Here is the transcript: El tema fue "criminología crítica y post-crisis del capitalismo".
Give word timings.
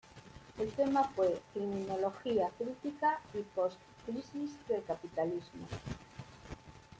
El 0.57 0.67
tema 0.71 1.03
fue 1.09 1.43
"criminología 1.53 2.49
crítica 2.57 3.19
y 3.35 3.43
post-crisis 3.53 4.49
del 4.67 4.83
capitalismo". 4.83 5.67